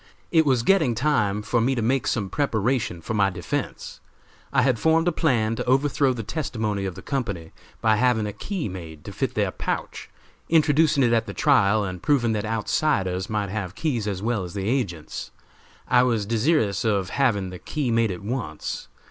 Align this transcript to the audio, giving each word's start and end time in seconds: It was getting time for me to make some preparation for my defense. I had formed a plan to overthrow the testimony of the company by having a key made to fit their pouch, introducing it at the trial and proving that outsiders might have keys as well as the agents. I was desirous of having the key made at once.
It 0.31 0.47
was 0.47 0.63
getting 0.63 0.95
time 0.95 1.43
for 1.43 1.61
me 1.61 1.75
to 1.75 1.81
make 1.83 2.07
some 2.07 2.27
preparation 2.27 3.01
for 3.01 3.13
my 3.13 3.29
defense. 3.29 3.99
I 4.51 4.63
had 4.63 4.79
formed 4.79 5.07
a 5.07 5.11
plan 5.11 5.55
to 5.57 5.65
overthrow 5.65 6.11
the 6.11 6.23
testimony 6.23 6.85
of 6.85 6.95
the 6.95 7.03
company 7.03 7.51
by 7.81 7.97
having 7.97 8.25
a 8.25 8.33
key 8.33 8.67
made 8.67 9.05
to 9.05 9.11
fit 9.11 9.35
their 9.35 9.51
pouch, 9.51 10.09
introducing 10.49 11.03
it 11.03 11.13
at 11.13 11.27
the 11.27 11.35
trial 11.35 11.83
and 11.83 12.01
proving 12.01 12.31
that 12.31 12.45
outsiders 12.45 13.29
might 13.29 13.49
have 13.51 13.75
keys 13.75 14.07
as 14.07 14.23
well 14.23 14.43
as 14.43 14.55
the 14.55 14.67
agents. 14.67 15.29
I 15.87 16.01
was 16.01 16.25
desirous 16.25 16.83
of 16.83 17.11
having 17.11 17.51
the 17.51 17.59
key 17.59 17.91
made 17.91 18.09
at 18.09 18.23
once. 18.23 18.87